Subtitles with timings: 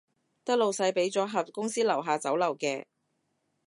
[0.43, 2.85] 得老細畀咗盒公司樓下酒樓嘅